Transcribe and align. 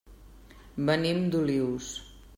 Venim 0.89 1.21
d'Olius. 1.35 1.95